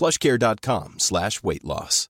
plushcare.com 0.00 0.94
slash 0.96 1.42
weight 1.42 1.62
loss. 1.62 2.08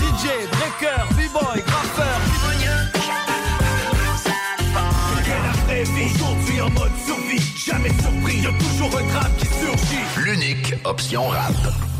DJ, 0.00 0.48
breaker, 0.48 0.98
b-boy, 1.14 1.60
graffeur. 1.60 2.20
Aujourd'hui 6.14 6.60
en 6.60 6.70
mode 6.70 6.92
survie, 7.04 7.42
jamais 7.66 7.90
surpris, 7.90 8.40
y'a 8.40 8.52
toujours 8.52 8.98
un 8.98 9.06
drame 9.08 9.32
qui 9.38 9.46
surgit. 9.46 10.24
L'unique 10.24 10.74
option 10.84 11.28
rap. 11.28 11.91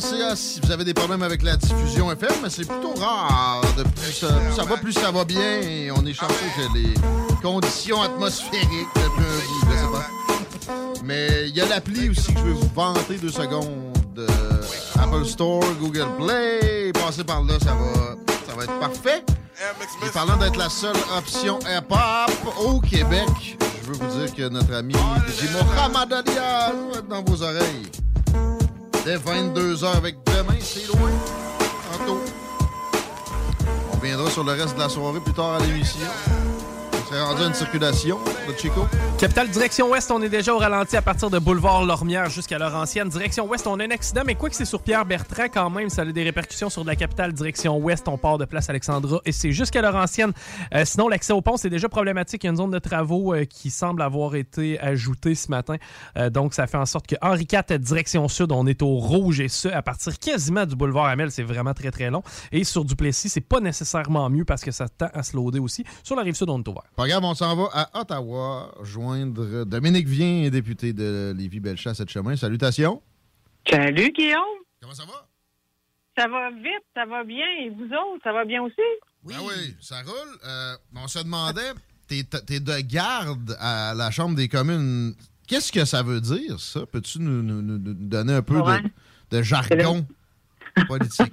Si 0.00 0.60
vous 0.60 0.70
avez 0.70 0.84
des 0.84 0.94
problèmes 0.94 1.22
avec 1.22 1.42
la 1.42 1.56
diffusion 1.56 2.10
FM, 2.10 2.32
mais 2.42 2.50
c'est 2.50 2.66
plutôt 2.66 2.94
rare. 2.94 3.60
De 3.76 3.82
plus, 3.82 4.12
ça, 4.12 4.28
plus 4.28 4.54
ça 4.54 4.64
va, 4.64 4.76
plus 4.76 4.92
ça 4.92 5.10
va 5.10 5.24
bien. 5.24 5.92
On 5.94 6.06
est 6.06 6.14
chanceux 6.14 6.34
que 6.56 6.78
les 6.78 6.94
conditions 7.42 8.00
atmosphériques. 8.00 8.88
Mais 11.04 11.48
il 11.48 11.54
y 11.54 11.60
a 11.60 11.66
l'appli 11.66 12.08
aussi 12.08 12.32
que 12.32 12.38
je 12.38 12.44
vais 12.44 12.52
vous 12.52 12.70
vanter 12.74 13.18
deux 13.18 13.30
secondes. 13.30 13.92
Euh, 14.16 14.28
Apple 14.98 15.26
Store, 15.26 15.64
Google 15.80 16.08
Play. 16.18 16.92
Passez 16.94 17.24
par 17.24 17.42
là, 17.42 17.54
ça 17.60 17.74
va, 17.74 18.16
ça 18.48 18.56
va 18.56 18.64
être 18.64 18.78
parfait. 18.78 19.24
Et 20.06 20.10
parlant 20.10 20.36
d'être 20.36 20.56
la 20.56 20.70
seule 20.70 20.96
option 21.16 21.58
hip-hop 21.60 22.56
au 22.64 22.80
Québec, 22.80 23.58
je 23.82 23.92
veux 23.92 23.94
vous 23.94 24.18
dire 24.18 24.34
que 24.34 24.48
notre 24.48 24.72
ami 24.74 24.94
DJ 24.94 25.50
Mohamed 25.52 26.12
Alias 26.12 26.72
va 26.92 26.98
être 26.98 27.08
dans 27.08 27.22
vos 27.22 27.42
oreilles. 27.42 28.01
Dès 29.04 29.16
22h 29.16 29.96
avec 29.96 30.16
demain, 30.26 30.58
c'est 30.60 30.86
loin. 30.86 31.10
Tantôt. 31.98 32.20
On 33.92 33.96
reviendra 33.96 34.30
sur 34.30 34.44
le 34.44 34.52
reste 34.52 34.76
de 34.76 34.80
la 34.80 34.88
soirée 34.88 35.18
plus 35.18 35.32
tard 35.32 35.54
à 35.54 35.58
l'émission. 35.60 36.06
On 37.12 37.14
s'est 37.14 37.20
rendu 37.20 37.42
une 37.42 37.52
circulation 37.52 38.18
de 38.48 38.58
Chico. 38.58 38.86
Capitale 39.18 39.50
direction 39.50 39.90
ouest, 39.90 40.10
on 40.10 40.22
est 40.22 40.30
déjà 40.30 40.54
au 40.54 40.58
ralenti 40.58 40.96
à 40.96 41.02
partir 41.02 41.28
de 41.28 41.38
boulevard 41.38 41.84
Lormière 41.84 42.30
jusqu'à 42.30 42.58
Laurentienne. 42.58 43.10
Direction 43.10 43.46
ouest, 43.46 43.66
on 43.66 43.78
a 43.80 43.84
un 43.84 43.90
accident, 43.90 44.22
mais 44.24 44.34
quoi 44.34 44.48
que 44.48 44.56
c'est 44.56 44.64
sur 44.64 44.82
Pierre 44.82 45.04
Bertrand 45.04 45.44
quand 45.52 45.68
même, 45.68 45.90
ça 45.90 46.02
a 46.02 46.04
des 46.06 46.22
répercussions 46.22 46.70
sur 46.70 46.84
de 46.84 46.86
la 46.86 46.96
capitale 46.96 47.34
direction 47.34 47.76
ouest. 47.76 48.08
On 48.08 48.16
part 48.16 48.38
de 48.38 48.46
place 48.46 48.70
Alexandra 48.70 49.20
et 49.26 49.32
c'est 49.32 49.52
jusqu'à 49.52 49.82
Laurentienne. 49.82 50.32
Euh, 50.74 50.86
sinon, 50.86 51.06
l'accès 51.08 51.34
au 51.34 51.42
pont, 51.42 51.58
c'est 51.58 51.68
déjà 51.68 51.86
problématique. 51.90 52.44
Il 52.44 52.46
y 52.46 52.48
a 52.48 52.50
une 52.52 52.56
zone 52.56 52.70
de 52.70 52.78
travaux 52.78 53.34
euh, 53.34 53.44
qui 53.44 53.68
semble 53.68 54.00
avoir 54.00 54.34
été 54.34 54.80
ajoutée 54.80 55.34
ce 55.34 55.50
matin. 55.50 55.76
Euh, 56.16 56.30
donc, 56.30 56.54
ça 56.54 56.66
fait 56.66 56.78
en 56.78 56.86
sorte 56.86 57.06
que 57.06 57.16
Henri 57.20 57.46
IV, 57.52 57.78
direction 57.78 58.26
sud, 58.28 58.52
on 58.52 58.66
est 58.66 58.80
au 58.80 58.96
rouge 58.96 59.38
et 59.40 59.48
ce, 59.48 59.68
à 59.68 59.82
partir 59.82 60.18
quasiment 60.18 60.64
du 60.64 60.76
boulevard 60.76 61.06
Amel, 61.06 61.30
c'est 61.30 61.42
vraiment 61.42 61.74
très 61.74 61.90
très 61.90 62.08
long. 62.08 62.22
Et 62.52 62.64
sur 62.64 62.86
Duplessis, 62.86 63.28
c'est 63.28 63.42
pas 63.42 63.60
nécessairement 63.60 64.30
mieux 64.30 64.46
parce 64.46 64.62
que 64.62 64.70
ça 64.70 64.88
tend 64.88 65.10
à 65.12 65.22
se 65.22 65.36
loader 65.36 65.58
aussi. 65.58 65.84
Sur 66.02 66.16
la 66.16 66.22
rive 66.22 66.36
sud, 66.36 66.48
on 66.48 66.58
est 66.58 66.68
ouvert. 66.68 66.84
Regarde, 67.02 67.24
on 67.24 67.34
s'en 67.34 67.56
va 67.56 67.68
à 67.72 68.00
Ottawa 68.00 68.72
joindre 68.82 69.64
Dominique 69.64 70.06
Vien, 70.06 70.48
député 70.50 70.92
de 70.92 71.34
Lévis-Bellechasse 71.36 71.98
et 72.00 72.06
chemin. 72.06 72.36
Salutations. 72.36 73.02
Salut, 73.68 74.12
Guillaume. 74.12 74.40
Comment 74.80 74.94
ça 74.94 75.04
va? 75.04 75.26
Ça 76.16 76.28
va 76.28 76.50
vite, 76.50 76.84
ça 76.94 77.04
va 77.06 77.24
bien. 77.24 77.44
Et 77.60 77.70
vous 77.70 77.86
autres, 77.86 78.22
ça 78.22 78.32
va 78.32 78.44
bien 78.44 78.62
aussi? 78.62 78.74
Oui, 79.24 79.34
oui, 79.40 79.74
ça 79.80 79.96
roule. 80.02 80.38
Euh, 80.46 80.74
on 80.94 81.08
se 81.08 81.18
demandait, 81.20 81.72
t'es 82.06 82.20
es 82.50 82.60
de 82.60 82.80
garde 82.82 83.56
à 83.58 83.94
la 83.94 84.10
Chambre 84.12 84.36
des 84.36 84.48
communes. 84.48 85.14
Qu'est-ce 85.48 85.72
que 85.72 85.84
ça 85.84 86.02
veut 86.04 86.20
dire, 86.20 86.60
ça? 86.60 86.86
Peux-tu 86.86 87.18
nous, 87.18 87.42
nous- 87.42 87.62
nous- 87.62 87.78
nous 87.78 87.94
donner 87.94 88.34
un 88.34 88.42
peu 88.42 88.60
Ouais. 88.60 88.80
de, 89.30 89.38
de 89.38 89.42
jargon 89.42 90.06
politique? 90.86 91.32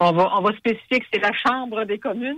On 0.00 0.12
va, 0.12 0.30
on 0.36 0.42
va 0.42 0.52
spécifier 0.56 1.00
que 1.00 1.06
c'est 1.12 1.20
la 1.20 1.32
Chambre 1.32 1.84
des 1.84 1.98
communes. 1.98 2.36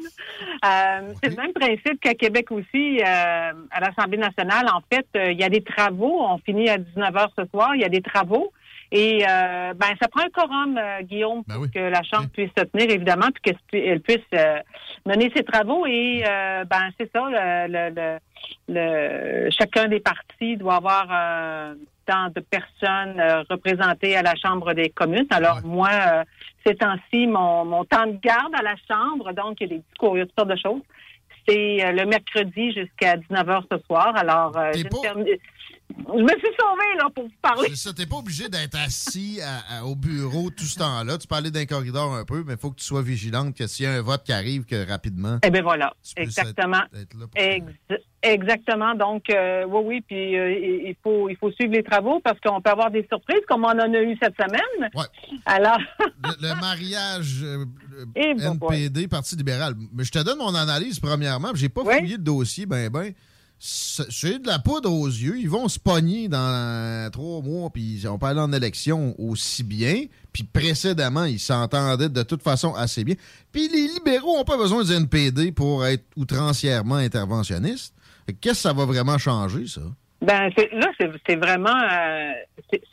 Euh, 0.65 1.13
C'est 1.23 1.31
le 1.31 1.37
même 1.37 1.53
principe 1.53 2.01
qu'à 2.01 2.15
Québec 2.15 2.51
aussi, 2.51 3.01
euh, 3.01 3.53
à 3.71 3.81
l'Assemblée 3.81 4.17
nationale. 4.17 4.67
En 4.73 4.81
fait, 4.91 5.07
euh, 5.17 5.31
il 5.31 5.39
y 5.39 5.45
a 5.45 5.51
des 5.51 5.63
travaux. 5.63 6.21
On 6.21 6.39
finit 6.39 6.71
à 6.71 6.79
19 6.79 7.15
h 7.15 7.29
ce 7.39 7.45
soir. 7.51 7.75
Il 7.75 7.83
y 7.83 7.85
a 7.85 7.91
des 7.91 8.01
travaux. 8.01 8.51
Et 8.93 9.25
euh, 9.25 9.73
ben, 9.75 9.87
ça 10.01 10.09
prend 10.09 10.23
un 10.25 10.31
quorum, 10.31 10.77
euh, 10.77 11.03
Guillaume, 11.03 11.45
pour 11.45 11.71
que 11.71 11.79
la 11.79 12.03
Chambre 12.03 12.29
puisse 12.33 12.51
se 12.59 12.65
tenir, 12.65 12.91
évidemment, 12.91 13.29
puis 13.43 13.55
qu'elle 13.71 14.01
puisse 14.01 14.19
euh, 14.35 14.59
mener 15.07 15.31
ses 15.35 15.45
travaux. 15.45 15.87
Et 15.87 16.25
euh, 16.27 16.65
ben, 16.65 16.91
c'est 16.99 17.11
ça, 17.13 17.23
le, 17.31 17.91
le, 17.95 18.19
le, 18.69 19.51
chacun 19.51 19.87
des 19.89 20.01
partis 20.01 20.57
doit 20.57 20.77
avoir 20.77 21.07
euh, 21.11 21.75
tant 22.07 22.29
de 22.35 22.41
personnes 22.41 23.21
représentées 23.49 24.17
à 24.17 24.23
la 24.23 24.35
Chambre 24.35 24.73
des 24.75 24.89
communes. 24.91 25.27
Alors, 25.31 25.61
moi, 25.65 25.91
euh, 25.93 26.25
ces 26.67 26.75
temps-ci, 26.75 27.27
mon, 27.27 27.65
mon 27.65 27.85
temps 27.85 28.07
de 28.07 28.19
garde 28.21 28.55
à 28.55 28.63
la 28.63 28.75
Chambre, 28.89 29.33
donc 29.33 29.61
il 29.61 29.69
y 29.69 29.73
a 29.73 29.77
des 29.77 29.83
discours, 29.89 30.17
il 30.17 30.21
y 30.21 30.23
a 30.23 30.27
toutes 30.27 30.37
sortes 30.39 30.51
de 30.51 30.57
choses. 30.57 30.83
C'est 31.49 31.93
le 31.93 32.05
mercredi 32.05 32.73
jusqu'à 32.73 33.17
19h 33.17 33.63
ce 33.73 33.79
soir. 33.87 34.13
Alors, 34.17 34.57
euh, 34.59 34.73
terminé- 35.03 35.41
je 35.99 36.23
me 36.23 36.29
suis 36.29 36.55
sauvée 36.59 36.97
là, 36.99 37.09
pour 37.15 37.25
vous 37.25 37.31
parler. 37.43 37.69
C'est 37.71 37.77
ça, 37.89 37.93
t'es 37.93 38.07
pas 38.07 38.17
obligé 38.17 38.49
d'être 38.49 38.77
assis 38.77 39.41
à- 39.43 39.79
à- 39.79 39.85
au 39.85 39.95
bureau 39.95 40.51
tout 40.51 40.65
ce 40.65 40.79
temps-là. 40.79 41.19
Tu 41.19 41.27
peux 41.27 41.35
aller 41.37 41.51
dans 41.51 41.61
le 41.61 41.67
corridor 41.67 42.15
un 42.15 42.25
peu, 42.25 42.43
mais 42.47 42.55
il 42.55 42.59
faut 42.59 42.71
que 42.71 42.79
tu 42.81 42.85
sois 42.85 43.03
vigilante 43.03 43.57
que 43.57 43.67
s'il 43.67 43.85
y 43.85 43.89
a 43.89 43.93
un 43.93 44.03
vote 44.03 44.23
qui 44.25 44.33
arrive, 44.33 44.65
que 44.65 44.89
rapidement. 44.89 45.39
Eh 45.45 45.51
bien 45.51 45.63
voilà, 45.63 45.95
exactement. 46.17 46.79
être- 46.95 47.01
être 47.03 47.15
là 47.19 47.27
Ex- 47.35 48.03
exactement. 48.23 48.95
Donc, 48.95 49.31
euh, 49.31 49.65
oui, 49.69 49.83
oui, 49.87 50.01
puis 50.07 50.39
euh, 50.39 50.53
il 50.53 50.97
faut, 51.03 51.29
il 51.29 51.37
faut 51.37 51.51
suivre 51.53 51.73
les 51.73 51.83
travaux 51.83 52.21
parce 52.21 52.39
qu'on 52.41 52.61
peut 52.61 52.71
avoir 52.71 52.91
des 52.91 53.07
surprises 53.11 53.43
comme 53.49 53.65
on 53.65 53.69
en 53.69 53.79
a 53.79 54.01
eu 54.03 54.17
cette 54.23 54.35
semaine. 54.37 54.91
Alors, 55.47 55.79
le, 56.25 56.49
le 56.49 56.55
mariage 56.61 57.41
euh, 57.43 57.65
euh, 57.99 58.05
Eh, 58.17 58.35
bon, 58.35 58.69
NPD, 58.71 59.09
Parti 59.09 59.37
libéral. 59.37 59.75
Mais 59.93 60.05
je 60.05 60.11
te 60.13 60.19
donne 60.23 60.39
mon 60.39 60.55
analyse 60.55 61.01
premièrement. 61.01 61.51
J'ai 61.55 61.69
pas 61.69 61.83
fouillé 61.83 62.17
le 62.17 62.23
dossier, 62.23 62.67
ben 62.67 62.89
ben. 62.91 63.13
C'est 63.63 64.39
de 64.39 64.47
la 64.47 64.59
poudre 64.59 64.91
aux 64.91 65.07
yeux. 65.07 65.39
Ils 65.39 65.51
vont 65.51 65.69
se 65.69 65.79
pogner 65.79 66.29
dans 66.29 67.11
trois 67.13 67.43
mois, 67.43 67.69
puis 67.69 68.03
on 68.09 68.19
peut 68.19 68.27
aller 68.27 68.41
en 68.41 68.53
élection 68.55 69.15
aussi 69.19 69.63
bien. 69.63 70.05
Puis 70.33 70.45
précédemment, 70.45 71.25
ils 71.25 71.39
s'entendaient 71.39 72.09
de 72.09 72.23
toute 72.23 72.43
façon 72.43 72.73
assez 72.75 73.05
bien. 73.05 73.17
Puis 73.53 73.69
les 73.69 73.87
libéraux 73.89 74.39
n'ont 74.39 74.45
pas 74.45 74.57
besoin 74.57 74.83
du 74.83 74.93
NPD 74.93 75.53
pour 75.53 75.85
être 75.85 76.05
outrancièrement 76.17 76.95
interventionnistes. 76.97 77.95
Qu'est-ce 78.41 78.55
que 78.55 78.69
ça 78.69 78.73
va 78.73 78.87
vraiment 78.87 79.19
changer, 79.19 79.67
ça? 79.67 79.83
ben 80.23 80.51
c'est- 80.57 80.71
là, 80.73 80.87
c'est 81.27 81.37
vraiment, 81.37 81.69
euh, 81.71 82.33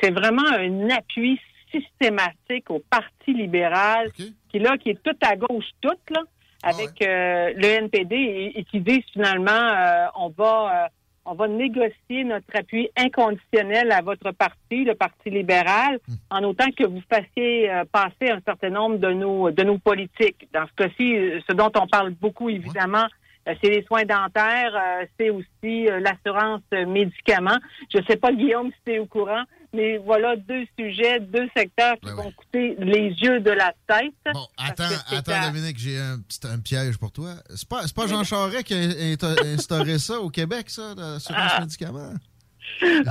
c'est- 0.02 0.12
vraiment 0.12 0.46
un 0.48 0.90
appui 0.90 1.38
systématique 1.72 2.70
au 2.70 2.81
Parti 2.90 3.34
libéral 3.34 4.12
qui 4.50 4.60
là, 4.60 4.78
qui 4.78 4.90
est 4.92 5.00
tout 5.04 5.16
à 5.22 5.36
gauche, 5.36 5.66
tout 5.81 5.90
là, 6.10 6.22
avec 6.63 7.01
euh, 7.01 7.54
le 7.56 7.65
NPD 7.65 8.15
et, 8.15 8.59
et 8.59 8.63
qui 8.63 8.80
dit 8.80 9.04
finalement, 9.13 9.51
euh, 9.51 10.07
on 10.15 10.30
va, 10.30 10.86
euh, 10.86 10.88
on 11.25 11.33
va 11.33 11.48
négocier 11.48 12.24
notre 12.24 12.56
appui 12.56 12.89
inconditionnel 12.98 13.92
à 13.92 14.01
votre 14.01 14.31
parti, 14.31 14.83
le 14.83 14.95
Parti 14.95 15.30
libéral, 15.30 16.00
en 16.30 16.44
autant 16.44 16.71
que 16.71 16.86
vous 16.86 17.01
fassiez 17.09 17.69
euh, 17.69 17.83
passer 17.92 18.31
un 18.31 18.39
certain 18.45 18.69
nombre 18.69 18.98
de 18.98 19.12
nos 19.12 19.51
de 19.51 19.63
nos 19.63 19.77
politiques. 19.77 20.48
Dans 20.54 20.65
ce 20.65 20.74
cas-ci, 20.83 21.15
euh, 21.15 21.39
ce 21.48 21.54
dont 21.54 21.71
on 21.75 21.88
parle 21.88 22.12
beaucoup 22.12 22.50
évidemment, 22.50 23.06
euh, 23.48 23.53
c'est 23.62 23.69
les 23.69 23.83
soins 23.83 24.06
dentaires, 24.06 25.06
c'est 25.19 25.30
aussi 25.30 25.88
l'assurance 26.00 26.62
médicaments. 26.71 27.60
Je 27.94 28.00
sais 28.07 28.18
pas, 28.18 28.31
Guillaume, 28.31 28.71
si 28.71 28.80
tu 28.86 28.94
es 28.94 29.00
au 29.00 29.06
courant, 29.06 29.44
mais 29.74 29.98
voilà 29.98 30.36
deux 30.36 30.66
sujets, 30.80 31.19
deux 31.19 31.48
secteurs 31.56 31.96
qui 32.02 32.08
Ben 32.08 32.16
vont 32.16 32.31
coûter 32.31 32.75
les 32.80 33.10
yeux 33.10 33.40
de 33.40 33.52
la 33.52 33.74
tête. 33.88 34.14
Bon, 34.34 34.46
attends, 34.58 34.84
attends, 35.12 35.31
à- 35.34 35.50
Dominique, 35.52 35.78
j'ai 35.78 35.98
un, 36.00 36.19
piège 36.64 36.98
pour 36.98 37.12
toi. 37.12 37.36
C'est 37.56 37.68
pas, 37.68 37.81
pas 37.96 38.08
Jean 38.08 38.24
Charest 38.24 38.64
qui 38.64 38.74
a 38.74 38.78
insta- 38.78 39.46
instauré 39.46 40.00
ça 40.00 40.19
au 40.19 40.30
Québec, 40.30 40.69
ça, 40.69 40.94
l'assurance 40.96 41.60
médicaments? 41.62 42.14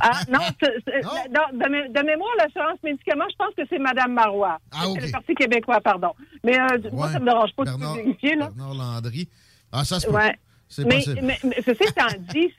Ah, 0.03 0.21
non, 0.31 0.39
Non? 0.41 1.11
non, 1.31 1.59
de, 1.59 1.65
mé- 1.71 1.89
de 1.93 2.03
mémoire, 2.07 2.31
l'assurance 2.39 2.79
médicaments, 2.83 3.25
je 3.31 3.37
pense 3.37 3.55
que 3.55 3.63
c'est 3.69 3.79
Mme 3.79 4.13
Marois. 4.13 4.59
Ah, 4.71 4.87
OK. 4.89 4.99
C'est 5.01 5.07
le 5.07 5.13
Parti 5.13 5.35
québécois, 5.35 5.81
pardon. 5.81 6.13
Mais 6.45 6.59
euh, 6.59 6.79
moi, 6.93 7.11
ça 7.11 7.19
me 7.19 7.25
dérange 7.25 7.53
pas 7.55 7.65
Bernard, 7.65 7.95
de 7.95 7.99
tout 8.01 8.05
vérifier, 8.05 8.37
là. 8.37 8.51
Bernard 8.55 8.75
Landry. 8.75 9.29
Ah, 9.73 9.85
ça. 9.85 9.97
Ouais. 10.11 10.37
C'est 10.69 10.85
Mais, 10.85 10.97
possible. 10.97 11.21
mais, 11.23 11.39
mais 11.45 11.57
ceci 11.65 11.85
étant 11.85 12.07
dit, 12.33 12.53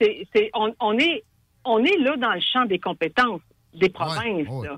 on, 0.55 0.73
on, 0.79 0.97
est, 0.97 1.23
on 1.65 1.83
est 1.83 1.97
là 1.99 2.15
dans 2.17 2.33
le 2.33 2.41
champ 2.41 2.65
des 2.65 2.79
compétences 2.79 3.41
des 3.79 3.89
provinces. 3.89 4.47
Ouais, 4.61 4.67
ouais. 4.69 4.77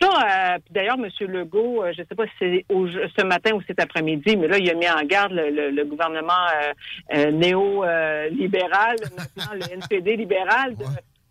Ça, 0.00 0.08
euh, 0.54 0.58
d'ailleurs, 0.70 0.96
M. 0.98 1.08
Legault, 1.28 1.82
euh, 1.82 1.92
je 1.94 2.02
ne 2.02 2.06
sais 2.06 2.14
pas 2.14 2.24
si 2.26 2.32
c'est 2.38 2.64
au- 2.68 2.88
ce 2.88 3.24
matin 3.24 3.52
ou 3.54 3.62
cet 3.66 3.80
après-midi, 3.80 4.36
mais 4.36 4.48
là, 4.48 4.58
il 4.58 4.70
a 4.70 4.74
mis 4.74 4.88
en 4.88 5.02
garde 5.06 5.32
le, 5.32 5.50
le- 5.50 5.70
le 5.70 5.84
gouvernement 5.84 6.32
euh, 6.62 6.72
euh, 7.16 7.30
néo-libéral, 7.30 8.96
maintenant 9.16 9.54
le 9.54 9.72
NPD 9.74 10.16
libéral, 10.16 10.76
de 10.76 10.84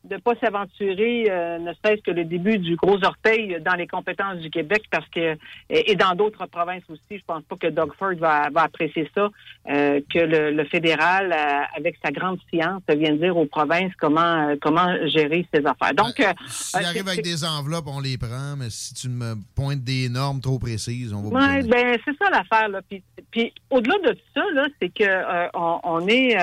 Ouais. 0.04 0.16
ne 0.16 0.22
pas 0.22 0.34
s'aventurer, 0.42 1.26
euh, 1.30 1.58
ne 1.60 1.74
serait-ce 1.74 2.02
que 2.02 2.12
le 2.12 2.26
début 2.26 2.58
du 2.58 2.76
gros 2.76 3.04
orteil 3.04 3.58
dans 3.66 3.76
les 3.76 3.88
compétences 3.88 4.38
du 4.38 4.50
Québec, 4.50 4.84
parce 4.92 5.08
que 5.10 5.36
et, 5.70 5.92
et 5.92 5.96
dans 5.96 6.16
d'autres 6.16 6.46
provinces 6.48 6.84
aussi, 6.90 7.20
je 7.20 7.24
pense 7.26 7.44
pas 7.44 7.56
que 7.56 7.68
Doug 7.68 7.92
Ford 7.98 8.14
va, 8.18 8.50
va 8.50 8.64
apprécier 8.64 9.10
ça, 9.16 9.30
euh, 9.70 10.00
que 10.14 10.20
le, 10.20 10.52
le 10.52 10.64
fédéral, 10.66 11.32
euh, 11.34 11.62
avec 11.78 11.98
sa 12.04 12.12
grande 12.12 12.40
science, 12.50 12.82
vienne 12.90 13.18
dire 13.20 13.36
aux 13.38 13.46
provinces 13.46 13.94
comment 14.00 14.56
comment 14.62 14.88
gérer 15.08 15.46
ses 15.54 15.66
affaires. 15.66 15.94
Donc, 15.94 16.20
euh, 16.20 16.34
S'il 16.48 16.82
euh, 16.82 16.86
arrive 16.86 17.04
c'est- 17.06 17.10
avec 17.12 17.24
des 17.24 17.44
enveloppes, 17.46 17.88
on 17.88 18.00
les 18.00 18.18
prend, 18.18 18.56
mais 18.58 18.70
si 18.70 18.94
tu 18.94 19.10
me 19.10 19.36
pointes 19.56 19.84
des 19.84 20.10
normes 20.10 20.42
trop 20.42 20.60
précises, 20.60 21.14
on 21.14 21.22
va 21.30 21.30
Ouais, 21.56 21.64
ben 21.64 21.98
c'est 22.06 22.18
ça 22.18 22.30
l'affaire 22.30 22.70
là. 22.70 22.82
Puis, 22.90 23.04
puis 23.32 23.54
au-delà 23.70 23.96
de 24.12 24.18
ça 24.34 24.42
là, 24.54 24.68
c'est 24.82 24.90
que 24.90 25.04
euh, 25.04 25.48
on, 25.54 25.80
on 25.84 26.08
est, 26.08 26.36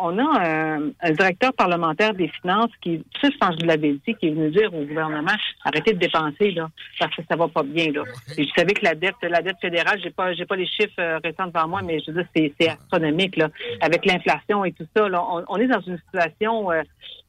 on 0.00 0.18
a 0.18 0.78
euh, 0.78 0.90
un 1.00 1.10
directeur 1.12 1.52
parlementaire 1.52 2.14
des 2.14 2.28
finances 2.28 2.70
qui, 2.80 3.04
sais, 3.20 3.30
je 3.32 3.38
pense 3.38 3.56
que 3.56 3.62
je 3.62 3.66
l'avais 3.66 3.92
dit, 3.92 4.14
qui 4.14 4.28
est 4.28 4.30
venu 4.30 4.50
dire 4.50 4.72
au 4.74 4.84
gouvernement 4.84 5.32
arrêtez 5.64 5.92
de 5.92 5.98
dépenser 5.98 6.50
là, 6.52 6.68
parce 6.98 7.14
que 7.14 7.22
ça 7.28 7.36
va 7.36 7.48
pas 7.48 7.62
bien 7.62 7.92
là. 7.92 8.02
Et 8.36 8.44
je 8.44 8.50
savais 8.56 8.74
que 8.74 8.84
la 8.84 8.94
dette, 8.94 9.16
la 9.22 9.42
dette 9.42 9.56
fédérale, 9.60 10.00
j'ai 10.02 10.10
pas, 10.10 10.32
j'ai 10.34 10.44
pas 10.44 10.56
les 10.56 10.66
chiffres 10.66 10.92
euh, 10.98 11.18
récents 11.22 11.46
devant 11.46 11.68
moi, 11.68 11.82
mais 11.82 12.00
je 12.00 12.10
veux 12.10 12.22
dire 12.22 12.52
c'est, 12.58 12.68
astronomique 12.68 13.36
là, 13.36 13.48
avec 13.80 14.04
l'inflation 14.04 14.64
et 14.64 14.72
tout 14.72 14.86
ça. 14.96 15.08
Là, 15.08 15.24
on, 15.48 15.56
est 15.56 15.66
dans 15.66 15.80
une 15.80 15.98
situation 15.98 16.70
euh, 16.70 16.82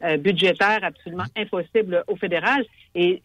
euh, 0.04 0.18
budgétaire 0.18 0.80
absolument 0.84 1.24
impossible 1.38 2.04
au 2.08 2.18
fédéral. 2.18 2.66
Et 2.96 3.22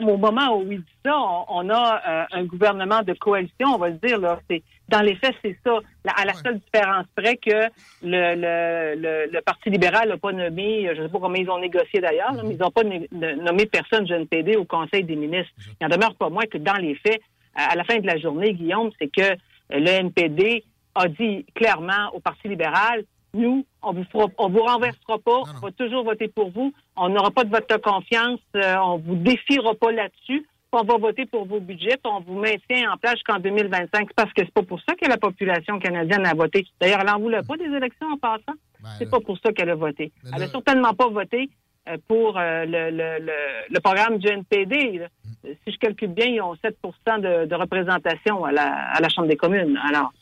au 0.00 0.16
moment 0.16 0.56
où 0.56 0.70
il 0.70 0.78
dit 0.78 0.86
ça, 1.04 1.18
on, 1.18 1.44
on 1.48 1.70
a 1.70 2.00
euh, 2.08 2.24
un 2.30 2.44
gouvernement 2.44 3.02
de 3.02 3.12
coalition, 3.12 3.74
on 3.74 3.78
va 3.78 3.88
le 3.88 3.96
dire. 3.96 4.18
Là, 4.18 4.38
c'est 4.48 4.62
dans 4.92 5.00
les 5.00 5.16
faits, 5.16 5.34
c'est 5.42 5.56
ça. 5.64 5.78
À 6.16 6.24
la 6.24 6.34
seule 6.34 6.60
différence 6.60 7.06
près 7.16 7.36
que 7.36 7.68
le, 8.02 8.34
le, 8.34 9.00
le, 9.00 9.32
le 9.32 9.40
Parti 9.40 9.70
libéral 9.70 10.08
n'a 10.08 10.16
pas 10.18 10.32
nommé, 10.32 10.88
je 10.94 11.00
ne 11.00 11.06
sais 11.06 11.12
pas 11.12 11.18
comment 11.18 11.34
ils 11.34 11.50
ont 11.50 11.58
négocié 11.58 12.00
d'ailleurs, 12.00 12.32
mais 12.34 12.54
ils 12.54 12.58
n'ont 12.58 12.70
pas 12.70 12.84
nommé 12.84 13.66
personne 13.66 14.04
du 14.04 14.12
NPD 14.12 14.56
au 14.56 14.64
Conseil 14.64 15.04
des 15.04 15.16
ministres. 15.16 15.52
Il 15.80 15.86
en 15.86 15.88
demeure 15.88 16.14
pas 16.14 16.28
moins 16.28 16.44
que 16.44 16.58
dans 16.58 16.76
les 16.76 16.94
faits, 16.96 17.20
à 17.54 17.74
la 17.74 17.84
fin 17.84 17.98
de 17.98 18.06
la 18.06 18.18
journée, 18.18 18.52
Guillaume, 18.54 18.90
c'est 19.00 19.08
que 19.08 19.22
euh, 19.22 19.36
le 19.70 19.88
NPD 19.88 20.64
a 20.94 21.08
dit 21.08 21.44
clairement 21.54 22.10
au 22.14 22.20
Parti 22.20 22.48
libéral, 22.48 23.04
nous, 23.34 23.64
on 23.82 23.92
vous 23.94 24.04
fera, 24.12 24.26
on 24.38 24.48
vous 24.50 24.62
renversera 24.62 25.18
pas, 25.18 25.30
Non, 25.30 25.46
non. 25.46 25.52
on 25.62 25.66
va 25.66 25.72
toujours 25.72 26.04
voter 26.04 26.28
pour 26.28 26.50
vous, 26.50 26.72
on 26.96 27.08
n'aura 27.08 27.30
pas 27.30 27.44
de 27.44 27.50
vote 27.50 27.68
de 27.68 27.76
confiance, 27.76 28.40
euh, 28.56 28.76
on 28.76 28.98
vous 28.98 29.16
défiera 29.16 29.74
pas 29.74 29.90
là-dessus, 29.90 30.46
on 30.80 30.84
va 30.84 30.96
voter 30.96 31.26
pour 31.26 31.46
vos 31.46 31.60
budgets, 31.60 31.96
puis 32.02 32.12
on 32.12 32.20
vous 32.20 32.38
maintient 32.38 32.92
en 32.92 32.96
place 32.96 33.14
jusqu'en 33.14 33.38
2025. 33.38 33.88
C'est 34.08 34.14
parce 34.16 34.32
que 34.32 34.42
c'est 34.44 34.54
pas 34.54 34.62
pour 34.62 34.80
ça 34.88 34.94
que 34.94 35.08
la 35.08 35.16
population 35.18 35.78
canadienne 35.78 36.26
a 36.26 36.34
voté. 36.34 36.66
D'ailleurs, 36.80 37.00
elle 37.00 37.06
n'en 37.06 37.18
voulait 37.18 37.42
pas 37.42 37.56
des 37.56 37.64
élections 37.66 38.06
en 38.12 38.16
passant. 38.16 38.54
Ben, 38.82 38.88
C'est 38.98 39.10
pas 39.10 39.20
pour 39.20 39.38
ça 39.38 39.52
qu'elle 39.52 39.70
a 39.70 39.74
voté. 39.74 40.12
Elle 40.32 40.40
là- 40.40 40.46
a 40.46 40.48
certainement 40.48 40.94
pas 40.94 41.08
voté 41.08 41.50
euh, 41.88 41.96
pour 42.08 42.38
euh, 42.38 42.64
le, 42.64 42.90
le, 42.90 43.24
le, 43.24 43.32
le 43.70 43.80
programme 43.80 44.18
du 44.18 44.28
NPD. 44.28 44.98
là. 44.98 45.06
Mm. 45.24 45.48
Si 45.66 45.72
je 45.74 45.78
calcule 45.78 46.08
bien, 46.14 46.26
ils 46.26 46.40
ont 46.40 46.54
7 46.56 46.76
de, 47.20 47.44
de 47.46 47.54
représentation 47.54 48.44
à 48.44 48.52
la, 48.52 48.72
à 48.92 49.00
la 49.00 49.08
Chambre 49.08 49.28
des 49.28 49.36
communes. 49.36 49.78
Alors, 49.88 50.12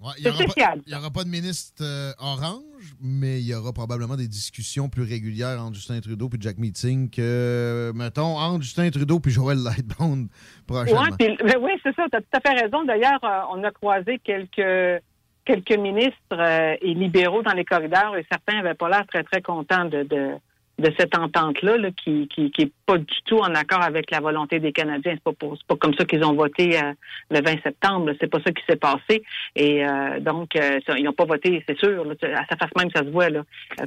ouais, 0.00 0.12
il 0.18 0.28
aura 0.28 0.76
n'y 0.86 0.94
aura 0.94 1.10
pas 1.10 1.24
de 1.24 1.28
ministre 1.28 1.82
euh, 1.82 2.12
orange, 2.18 2.94
mais 3.00 3.40
il 3.40 3.46
y 3.46 3.54
aura 3.54 3.72
probablement 3.72 4.16
des 4.16 4.28
discussions 4.28 4.88
plus 4.88 5.02
régulières 5.02 5.60
entre 5.60 5.74
Justin 5.74 6.00
Trudeau 6.00 6.28
et 6.32 6.36
Jack 6.40 6.58
Meeting 6.58 7.10
que, 7.10 7.92
mettons, 7.94 8.38
entre 8.38 8.62
Justin 8.62 8.90
Trudeau 8.90 9.20
et 9.24 9.30
Joël 9.30 9.58
Lightbone 9.58 10.28
prochainement. 10.66 11.02
Ouais, 11.02 11.36
ben 11.44 11.56
oui, 11.60 11.72
c'est 11.82 11.94
ça. 11.94 12.04
Tu 12.10 12.16
as 12.16 12.20
tout 12.20 12.26
à 12.32 12.40
fait 12.40 12.60
raison. 12.60 12.84
D'ailleurs, 12.84 13.22
euh, 13.24 13.40
on 13.52 13.62
a 13.64 13.70
croisé 13.70 14.18
quelques 14.18 15.02
quelques 15.46 15.78
ministres 15.78 16.16
euh, 16.32 16.76
et 16.80 16.92
libéraux 16.92 17.42
dans 17.42 17.54
les 17.54 17.64
corridors 17.64 18.16
et 18.16 18.26
certains 18.30 18.56
n'avaient 18.56 18.74
pas 18.74 18.88
l'air 18.88 19.06
très, 19.06 19.22
très 19.22 19.40
contents 19.40 19.84
de, 19.84 20.02
de, 20.02 20.32
de 20.78 20.92
cette 20.98 21.16
entente-là 21.16 21.78
là, 21.78 21.88
qui, 21.92 22.28
qui, 22.28 22.50
qui 22.50 22.62
est 22.62 22.72
pas 22.84 22.98
du 22.98 23.14
tout 23.24 23.38
en 23.38 23.54
accord 23.54 23.82
avec 23.82 24.10
la 24.10 24.20
volonté 24.20 24.58
des 24.58 24.72
Canadiens. 24.72 25.12
C'est 25.14 25.22
pas 25.22 25.32
pour, 25.32 25.56
pas 25.66 25.76
comme 25.76 25.94
ça 25.94 26.04
qu'ils 26.04 26.24
ont 26.24 26.34
voté 26.34 26.78
euh, 26.78 26.92
le 27.30 27.40
20 27.42 27.62
septembre. 27.62 28.12
C'est 28.20 28.30
pas 28.30 28.40
ça 28.44 28.52
qui 28.52 28.62
s'est 28.68 28.76
passé. 28.76 29.22
Et 29.54 29.86
euh, 29.86 30.20
donc, 30.20 30.54
euh, 30.56 30.78
ils 30.98 31.04
n'ont 31.04 31.12
pas 31.12 31.24
voté, 31.24 31.64
c'est 31.66 31.78
sûr. 31.78 32.04
là. 32.04 32.14
à 32.22 32.46
sa 32.46 32.56
face 32.56 32.70
même, 32.76 32.90
ça 32.94 33.02
se 33.02 33.10
voit 33.10 33.30
là, 33.30 33.42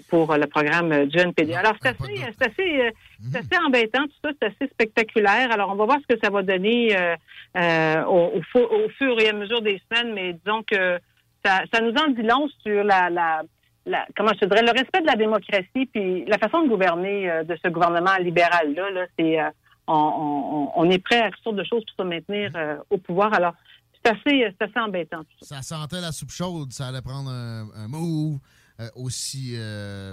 pour 0.09 0.35
le 0.35 0.47
programme 0.47 1.05
du 1.05 1.17
NPD. 1.19 1.53
Alors, 1.53 1.75
c'est 1.81 1.89
assez, 1.89 2.15
c'est 2.37 2.47
assez, 2.47 2.93
c'est 3.31 3.37
assez 3.39 3.63
embêtant, 3.63 4.03
tout 4.05 4.13
ça, 4.23 4.29
c'est 4.41 4.47
assez 4.47 4.71
spectaculaire. 4.71 5.51
Alors, 5.51 5.69
on 5.71 5.75
va 5.75 5.85
voir 5.85 5.97
ce 6.01 6.15
que 6.15 6.19
ça 6.21 6.29
va 6.29 6.41
donner 6.41 6.97
euh, 6.97 7.15
euh, 7.57 8.03
au, 8.05 8.41
au 8.55 8.59
au 8.59 8.89
fur 8.89 9.19
et 9.19 9.29
à 9.29 9.33
mesure 9.33 9.61
des 9.61 9.81
semaines, 9.89 10.13
mais 10.13 10.33
disons 10.33 10.63
que 10.63 10.99
ça, 11.43 11.61
ça 11.71 11.81
nous 11.81 11.93
en 11.93 12.09
dit 12.09 12.21
long 12.21 12.47
sur 12.63 12.83
la, 12.83 13.09
la, 13.09 13.41
la- 13.89 14.07
comment 14.15 14.31
je 14.33 14.39
te 14.39 14.45
dirais, 14.45 14.61
le 14.61 14.71
respect 14.71 15.01
de 15.01 15.07
la 15.07 15.15
démocratie, 15.15 15.85
puis 15.93 16.25
la 16.25 16.37
façon 16.37 16.63
de 16.63 16.69
gouverner 16.69 17.29
euh, 17.29 17.43
de 17.43 17.57
ce 17.63 17.69
gouvernement 17.69 18.15
libéral-là, 18.19 18.89
là, 18.91 19.05
c'est 19.17 19.39
euh, 19.41 19.49
on, 19.87 19.93
on, 19.93 20.71
on 20.81 20.89
est 20.91 20.99
prêt 20.99 21.19
à 21.21 21.31
toutes 21.31 21.43
sortes 21.43 21.55
de 21.57 21.63
choses 21.63 21.83
pour 21.85 22.05
se 22.05 22.09
maintenir 22.09 22.51
euh, 22.55 22.77
au 22.89 22.97
pouvoir. 22.97 23.33
Alors, 23.33 23.53
c'est 24.03 24.11
assez, 24.11 24.45
c'est 24.57 24.61
assez 24.65 24.79
embêtant. 24.79 25.23
tout 25.23 25.45
ça. 25.45 25.55
Ça 25.57 25.61
sentait 25.61 25.99
la 26.01 26.11
soupe 26.11 26.31
chaude, 26.31 26.71
ça 26.71 26.87
allait 26.87 27.01
prendre 27.01 27.29
un, 27.29 27.67
un 27.75 27.87
move 27.89 28.39
euh, 28.79 28.87
aussi 28.95 29.55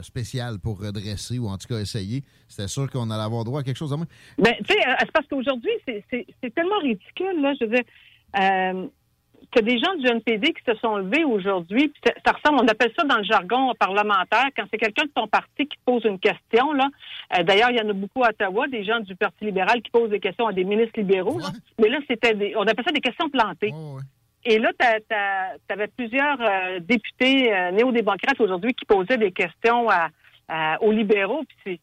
spécial 0.03 0.59
pour 0.59 0.81
redresser 0.81 1.39
ou 1.39 1.47
en 1.47 1.57
tout 1.57 1.69
cas 1.69 1.79
essayer. 1.79 2.25
C'était 2.49 2.67
sûr 2.69 2.91
qu'on 2.91 3.11
allait 3.11 3.23
avoir 3.23 3.45
droit 3.45 3.61
à 3.61 3.63
quelque 3.63 3.77
chose 3.77 3.91
de 3.91 3.97
même. 3.97 4.07
Ben, 4.39 4.55
tu 4.67 4.75
sais, 4.75 4.81
c'est 4.99 5.13
parce 5.13 5.27
qu'aujourd'hui, 5.29 5.71
c'est- 5.87 6.03
c'est 6.11 6.27
c'est 6.43 6.53
tellement 6.55 6.79
ridicule, 6.81 7.41
là. 7.43 7.53
Je 7.61 7.65
veux 7.67 7.75
dire, 7.77 7.85
que 9.51 9.61
des 9.61 9.79
gens 9.79 9.95
du 9.97 10.07
NPD 10.07 10.53
qui 10.53 10.63
se 10.67 10.75
sont 10.79 10.97
levés 10.97 11.25
aujourd'hui, 11.25 11.89
puis 11.89 12.01
ça, 12.05 12.13
ça 12.25 12.33
ressemble, 12.33 12.63
on 12.65 12.69
appelle 12.69 12.93
ça 12.99 13.05
dans 13.05 13.17
le 13.19 13.25
jargon 13.25 13.73
parlementaire, 13.79 14.47
quand 14.57 14.65
c'est 14.71 14.79
quelqu'un 14.79 15.05
de 15.05 15.11
ton 15.15 15.27
parti 15.27 15.67
qui 15.67 15.77
pose 15.85 16.05
une 16.05 16.19
question, 16.19 16.73
là. 16.73 16.89
Euh, 17.39 17.43
D'ailleurs, 17.43 17.71
il 17.71 17.77
y 17.77 17.81
en 17.81 17.89
a 17.89 17.93
beaucoup 17.93 18.23
à 18.25 18.29
Ottawa, 18.31 18.67
des 18.69 18.85
gens 18.85 19.01
du 19.01 19.15
Parti 19.17 19.45
libéral 19.47 19.81
qui 19.83 19.91
posent 19.91 20.11
des 20.11 20.21
questions 20.21 20.47
à 20.47 20.53
des 20.53 20.65
ministres 20.65 20.99
libéraux, 20.99 21.39
là. 21.39 21.49
Mais 21.81 21.89
là, 21.89 21.99
c'était 22.09 22.35
des, 22.35 22.55
on 22.57 22.63
appelle 22.63 22.85
ça 22.85 22.93
des 22.93 23.01
questions 23.01 23.29
plantées. 23.29 23.73
Ouais, 23.73 23.95
ouais. 23.97 24.03
Et 24.49 24.59
là, 24.61 24.71
tu 24.79 25.73
avais 25.73 25.89
plusieurs 25.89 26.41
euh, 26.41 26.79
députés 26.81 27.53
euh, 27.53 27.73
néo-démocrates 27.73 28.41
aujourd'hui 28.41 28.75
qui 28.75 28.85
posaient 28.85 29.19
des 29.19 29.33
questions 29.33 29.89
à, 29.91 30.09
à- 30.49 30.81
aux 30.83 30.93
libéraux, 30.93 31.43
puis 31.65 31.81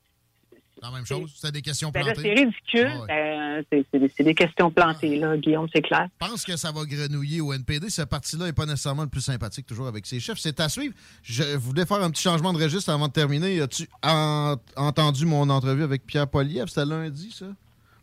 La 0.84 0.92
même 0.92 1.06
chose, 1.06 1.32
c'était 1.34 1.54
des 1.54 1.62
questions 1.62 1.90
ben 1.92 2.04
plantées? 2.04 2.22
c'est 2.22 2.34
ridicule. 2.44 2.92
Ah 2.94 3.00
ouais. 3.02 3.08
Ben, 3.08 3.63
c'est- 3.72 3.86
c'est 3.92 4.00
des- 4.00 4.13
c'est 4.18 4.34
questions 4.36 4.70
plantées, 4.70 5.16
là, 5.18 5.38
Guillaume, 5.38 5.68
c'est 5.74 5.82
clair. 5.82 6.08
Je 6.22 6.28
pense 6.28 6.44
que 6.44 6.58
ça 6.58 6.72
va 6.74 6.84
grenouiller 6.86 7.40
au 7.40 7.54
NPD. 7.54 7.90
Ce 7.90 8.02
parti-là 8.02 8.46
n'est 8.48 8.54
pas 8.54 8.66
nécessairement 8.66 9.04
le 9.04 9.08
plus 9.10 9.22
sympathique, 9.22 9.66
toujours 9.66 9.88
avec 9.88 10.06
ses 10.06 10.20
chefs. 10.20 10.40
C'est 10.40 10.60
à 10.60 10.68
suivre. 10.68 10.94
Je 11.24 11.56
voulais 11.56 11.86
faire 11.86 12.04
un 12.04 12.12
petit 12.12 12.22
changement 12.24 12.52
de 12.52 12.62
registre 12.62 12.92
avant 12.92 13.08
de 13.08 13.13
terminer? 13.13 13.62
As-tu 13.62 13.88
en- 14.04 14.58
entendu 14.75 15.25
mon 15.25 15.50
entrevue 15.50 15.84
avec 15.84 16.06
Pierre 16.06 16.28
Poliev? 16.28 16.68
C'était 16.68 16.86
lundi, 16.86 17.32
ça? 17.32 17.46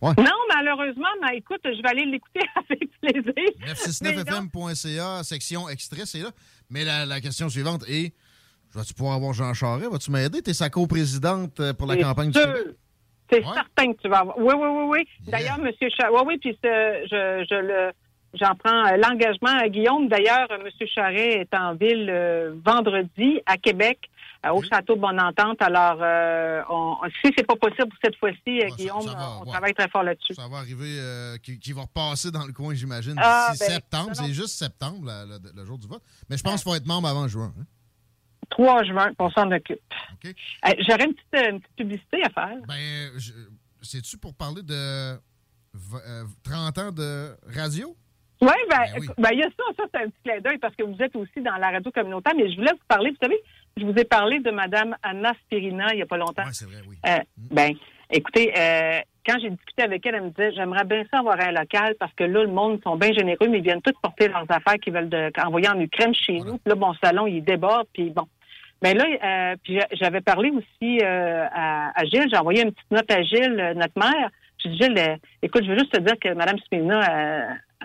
Non, 0.02 0.14
malheureusement, 0.48 1.08
mais 1.20 1.36
écoute, 1.36 1.60
je 1.64 1.82
vais 1.82 1.88
aller 1.90 2.06
l'écouter 2.06 2.40
avec 2.70 2.90
plaisir. 3.02 3.34
Mais 4.00 4.14
non. 4.14 4.22
969fm.ca, 4.48 5.22
section 5.24 5.68
extrait, 5.68 6.06
c'est 6.06 6.20
là. 6.20 6.30
Mais 6.70 6.84
la, 6.86 7.04
la 7.04 7.20
question 7.20 7.50
suivante 7.50 7.84
est 7.88 8.14
vas-tu 8.74 8.94
pouvoir 8.94 9.16
avoir 9.16 9.32
Jean 9.32 9.52
Charest? 9.54 9.90
Vas-tu 9.90 10.10
m'aider? 10.10 10.42
Tu 10.42 10.50
es 10.50 10.54
sa 10.54 10.70
coprésidente 10.70 11.58
euh, 11.60 11.72
pour 11.72 11.86
la 11.86 11.96
campagne 11.96 12.30
du 12.30 12.38
sûr? 12.38 12.46
Québec. 12.52 12.76
C'est 13.32 13.44
Ouais. 13.46 13.54
certain 13.54 13.92
que 13.92 14.00
tu 14.02 14.08
vas 14.08 14.18
avoir. 14.20 14.38
Oui, 14.38 14.54
oui, 14.56 14.66
oui, 14.68 14.84
oui. 14.88 14.98
Yeah. 15.28 15.38
D'ailleurs, 15.38 15.58
Monsieur 15.58 15.88
Charest, 15.96 16.16
oui, 16.16 16.22
oui, 16.26 16.38
puis 16.38 16.58
je, 16.62 17.46
je 17.48 17.54
le, 17.54 17.92
j'en 18.34 18.54
prends 18.56 18.86
euh, 18.86 18.96
l'engagement 18.96 19.56
à 19.56 19.68
Guillaume. 19.68 20.08
D'ailleurs, 20.08 20.48
euh, 20.50 20.58
Monsieur 20.64 20.86
Charest 20.92 21.36
est 21.36 21.54
en 21.54 21.74
ville 21.74 22.08
euh, 22.10 22.54
vendredi 22.66 23.40
à 23.46 23.56
Québec. 23.56 23.98
euh, 24.44 24.50
au 24.50 24.62
château 24.62 24.96
Bonne-Entente. 24.96 25.60
Alors, 25.62 25.98
euh, 26.00 26.62
on, 26.70 26.96
si 27.24 27.30
c'est 27.36 27.46
pas 27.46 27.54
possible 27.56 27.88
pour 27.90 27.98
cette 28.02 28.16
fois-ci, 28.16 28.58
Guillaume, 28.76 29.02
ça 29.02 29.12
va, 29.12 29.36
on 29.38 29.44
ouais. 29.44 29.50
travaille 29.52 29.74
très 29.74 29.88
fort 29.90 30.02
là-dessus. 30.02 30.34
Ça 30.34 30.48
va 30.50 30.56
arriver, 30.58 30.98
qui, 31.42 31.58
qui 31.60 31.72
va 31.72 31.82
repasser 31.82 32.30
dans 32.32 32.44
le 32.46 32.52
coin, 32.52 32.74
j'imagine, 32.74 33.12
d'ici 33.12 33.22
Ah, 33.22 33.50
ben, 33.50 33.66
septembre. 33.66 34.10
C'est 34.14 34.32
juste 34.32 34.58
septembre, 34.58 35.04
la- 35.06 35.24
le, 35.26 35.38
le 35.54 35.64
jour 35.64 35.78
du 35.78 35.86
vote. 35.86 36.02
Mais 36.28 36.36
je 36.38 36.42
pense 36.42 36.62
qu'il 36.64 36.70
faut 36.72 36.74
être 36.74 36.86
membre 36.86 37.06
avant 37.08 37.28
juin. 37.28 37.52
hein. 37.60 37.64
3 38.50 38.84
juin, 38.84 39.06
puis 39.06 39.16
on 39.20 39.30
s'en 39.30 39.50
occupe. 39.50 39.80
Euh, 40.26 40.30
J'aurais 40.86 41.04
une 41.04 41.14
petite, 41.14 41.50
une 41.50 41.60
petite 41.60 41.76
publicité 41.76 42.22
à 42.24 42.30
faire. 42.30 42.56
Ben, 42.68 43.10
c'est-tu 43.82 44.18
pour 44.18 44.34
parler 44.34 44.62
de 44.62 45.14
v- 45.14 45.98
euh, 46.06 46.24
30 46.44 46.78
ans 46.78 46.92
de 46.92 47.30
radio? 47.54 47.96
Ouais, 48.42 48.48
ben, 48.70 48.78
Ben 48.78 49.00
oui. 49.00 49.06
ben, 49.18 49.28
il 49.32 49.38
y 49.40 49.42
a 49.42 49.48
ça, 49.50 49.64
ça, 49.76 49.84
c'est 49.92 50.00
un 50.02 50.08
petit 50.08 50.22
clin 50.24 50.40
d'œil 50.40 50.58
parce 50.58 50.74
que 50.74 50.82
vous 50.84 50.96
êtes 51.02 51.14
aussi 51.14 51.40
dans 51.42 51.56
la 51.56 51.70
radio 51.70 51.90
communautaire, 51.90 52.32
mais 52.36 52.50
je 52.50 52.56
voulais 52.56 52.72
vous 52.72 52.86
parler, 52.88 53.10
vous 53.10 53.16
savez, 53.22 53.38
je 53.76 53.84
vous 53.84 53.92
ai 53.92 54.04
parlé 54.04 54.40
de 54.40 54.50
Mme 54.50 54.96
Anna 55.02 55.32
Spirina 55.44 55.92
il 55.92 55.96
n'y 55.96 56.02
a 56.02 56.06
pas 56.06 56.16
longtemps. 56.16 56.44
Oui, 56.46 56.52
c'est 56.54 56.64
vrai, 56.64 56.80
oui. 56.88 56.96
Euh, 57.06 57.18
ben, 57.36 57.72
écoutez, 58.10 58.50
euh, 58.58 59.00
quand 59.26 59.38
j'ai 59.42 59.50
discuté 59.50 59.82
avec 59.82 60.04
elle, 60.06 60.14
elle 60.14 60.22
me 60.24 60.30
disait, 60.30 60.52
j'aimerais 60.54 60.84
bien 60.84 61.04
ça 61.10 61.18
avoir 61.18 61.38
un 61.38 61.52
local 61.52 61.94
parce 62.00 62.14
que 62.14 62.24
là, 62.24 62.42
le 62.42 62.48
monde 62.50 62.80
sont 62.82 62.96
bien 62.96 63.12
généreux, 63.12 63.46
mais 63.48 63.58
ils 63.58 63.62
viennent 63.64 63.82
tous 63.82 63.92
porter 64.02 64.28
leurs 64.28 64.50
affaires 64.50 64.76
qu'ils 64.82 64.94
veulent 64.94 65.10
de- 65.10 65.30
envoyer 65.44 65.68
en 65.68 65.78
Ukraine 65.78 66.14
chez 66.14 66.38
Voilà. 66.38 66.52
nous. 66.52 66.58
Puis 66.58 66.68
là, 66.70 66.74
mon 66.76 66.94
salon, 66.94 67.26
il 67.26 67.44
déborde, 67.44 67.86
puis 67.92 68.08
bon. 68.08 68.26
Mais 68.82 68.94
là, 68.94 69.04
euh, 69.04 69.56
puis 69.62 69.74
j'a- 69.78 69.88
j'avais 69.92 70.20
parlé 70.20 70.50
aussi 70.50 71.00
euh, 71.02 71.46
à, 71.52 71.92
à 72.00 72.04
Gilles, 72.04 72.28
j'ai 72.30 72.36
envoyé 72.38 72.62
une 72.62 72.72
petite 72.72 72.90
note 72.90 73.10
à 73.10 73.22
Gilles, 73.22 73.60
euh, 73.60 73.74
notre 73.74 73.98
mère. 73.98 74.30
J'ai 74.58 74.70
dit, 74.70 74.76
Gilles, 74.78 74.98
euh, 74.98 75.16
écoute, 75.42 75.64
je 75.64 75.70
veux 75.70 75.78
juste 75.78 75.92
te 75.92 76.00
dire 76.00 76.18
que 76.20 76.32
Mme 76.34 76.58
Spina, 76.58 77.00
euh, 77.00 77.42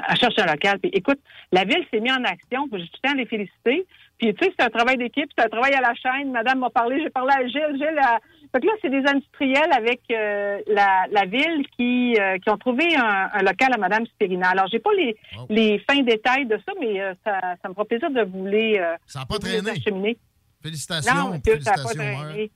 elle 0.10 0.18
cherche 0.18 0.38
un 0.40 0.46
local. 0.46 0.80
Puis 0.80 0.92
écoute, 0.94 1.20
la 1.52 1.64
ville 1.64 1.86
s'est 1.92 2.00
mise 2.00 2.12
en 2.14 2.24
action, 2.24 2.68
puis 2.70 2.82
je 2.82 3.00
tiens 3.02 3.14
à 3.14 3.16
les 3.16 3.26
féliciter. 3.26 3.86
Puis 4.18 4.34
tu 4.34 4.46
sais, 4.46 4.54
c'est 4.58 4.66
un 4.66 4.70
travail 4.70 4.98
d'équipe, 4.98 5.30
c'est 5.38 5.44
un 5.46 5.50
travail 5.50 5.74
à 5.74 5.82
la 5.82 5.94
chaîne. 5.96 6.32
Madame 6.32 6.60
m'a 6.60 6.70
parlé, 6.70 7.02
j'ai 7.02 7.10
parlé 7.10 7.34
à 7.34 7.46
Gilles. 7.48 7.76
Gilles, 7.78 8.00
a- 8.02 8.20
fait 8.54 8.62
que 8.62 8.68
là, 8.68 8.74
c'est 8.82 8.90
des 8.90 9.06
industriels 9.06 9.72
avec 9.74 10.00
euh, 10.12 10.60
la, 10.68 11.06
la 11.12 11.26
ville 11.26 11.66
qui, 11.78 12.16
euh, 12.18 12.38
qui 12.38 12.50
ont 12.50 12.58
trouvé 12.58 12.96
un, 12.96 13.30
un 13.34 13.42
local 13.42 13.70
à 13.74 13.78
Madame 13.78 14.06
Spirina. 14.06 14.50
Alors, 14.52 14.68
j'ai 14.72 14.80
pas 14.80 14.94
les, 14.98 15.18
Wow. 15.38 15.46
les 15.50 15.80
fins 15.80 16.02
détails 16.04 16.46
de 16.46 16.58
ça, 16.66 16.72
mais 16.80 17.02
euh, 17.02 17.14
ça, 17.26 17.40
ça 17.62 17.68
me 17.68 17.74
fera 17.74 17.84
plaisir 17.86 18.10
de 18.12 18.22
vous 18.22 18.46
les, 18.46 18.78
euh, 18.80 18.96
Ça 19.08 19.20
n'a 19.20 19.26
pas 19.26 19.38
traîné. 19.40 20.18
Félicitations. 20.66 21.14
Non, 21.16 21.42
félicitations. 21.44 22.50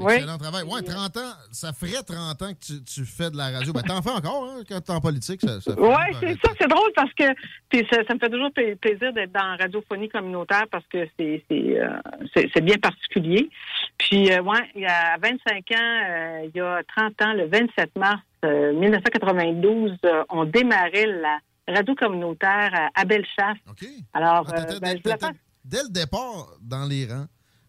Oui. 0.00 0.12
Excellent 0.12 0.38
travail. 0.38 0.62
Ouais, 0.62 0.80
30 0.80 1.16
ans, 1.16 1.32
ça 1.50 1.72
ferait 1.72 2.04
30 2.06 2.40
ans 2.42 2.52
que 2.54 2.64
tu, 2.64 2.84
tu 2.84 3.04
fais 3.04 3.30
de 3.32 3.36
la 3.36 3.50
radio. 3.50 3.72
Ben, 3.72 3.82
t'en 3.82 4.00
fais 4.00 4.10
encore, 4.12 4.44
hein, 4.48 4.62
quand 4.68 4.80
t'es 4.80 4.92
en 4.92 5.00
politique. 5.00 5.40
Ça, 5.40 5.56
Oui, 5.76 5.94
c'est 6.20 6.34
ça, 6.40 6.52
c'est 6.60 6.68
drôle 6.68 6.92
parce 6.94 7.12
que 7.14 7.24
puis 7.68 7.84
ça, 7.90 7.98
ça 8.06 8.14
me 8.14 8.20
fait 8.20 8.30
toujours 8.30 8.52
pla- 8.52 8.76
plaisir 8.80 9.12
d'être 9.12 9.32
dans 9.32 9.42
la 9.44 9.56
radiophonie 9.56 10.08
communautaire 10.08 10.66
parce 10.70 10.86
que 10.86 10.98
c'est 11.18 11.44
c'est 11.50 11.80
euh, 11.80 11.98
c'est- 12.32 12.48
c'est 12.54 12.60
bien 12.60 12.76
particulier. 12.78 13.50
Puis 13.98 14.30
euh, 14.30 14.40
ouais, 14.42 14.70
il 14.76 14.82
y 14.82 14.86
a 14.86 15.16
25 15.20 15.64
ans, 15.72 15.74
euh, 15.80 16.48
il 16.54 16.56
y 16.56 16.60
a 16.60 16.80
30 16.96 17.20
ans, 17.22 17.32
le 17.32 17.48
27 17.48 17.90
mars 17.98 18.20
euh, 18.44 18.72
1992, 18.74 19.96
euh, 20.04 20.22
on 20.30 20.44
démarrait 20.44 21.06
la 21.06 21.38
radio 21.66 21.96
communautaire 21.96 22.70
à- 22.72 23.00
à 23.00 23.04
Bellechasse. 23.04 23.58
OK. 23.68 23.84
Alors, 24.14 24.46
Ah, 24.54 24.60
ben, 24.80 24.96
je 25.04 25.28
Dès 25.64 25.82
le 25.82 25.88
départ, 25.90 26.52
dans 26.62 26.86
les 26.86 27.04
rangs, 27.06 27.26